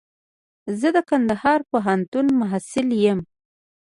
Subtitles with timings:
[0.79, 3.19] زه د کندهار پوهنتون محصل يم.